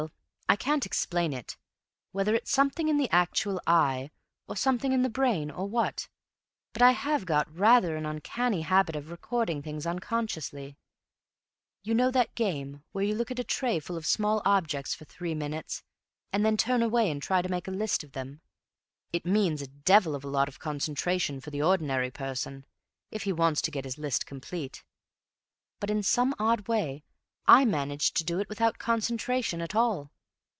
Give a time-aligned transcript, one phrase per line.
[0.01, 1.55] "Well, I can't explain it,
[2.11, 4.11] whether it's something in the actual eye,
[4.49, 6.09] or something in the brain, or what,
[6.73, 10.75] but I have got rather an uncanny habit of recording things unconsciously.
[11.83, 15.05] You know that game where you look at a tray full of small objects for
[15.05, 15.83] three minutes,
[16.33, 18.41] and then turn away and try to make a list of them.
[19.13, 22.65] It means a devil of a lot of concentration for the ordinary person,
[23.09, 24.83] if he wants to get his list complete,
[25.79, 27.05] but in some odd way
[27.45, 30.11] I manage to do it without concentration at all.